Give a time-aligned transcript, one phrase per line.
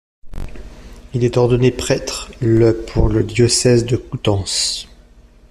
[1.13, 4.87] Il est ordonné prêtre le pour le diocèse de Coutances.